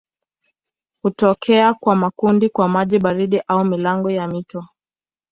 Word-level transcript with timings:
Hutokea 1.01 1.73
kwa 1.73 1.95
makundi 1.95 2.49
kwa 2.49 2.69
maji 2.69 2.99
baridi 2.99 3.41
au 3.47 3.65
milango 3.65 4.11
ya 4.11 4.27
mito. 4.27 4.65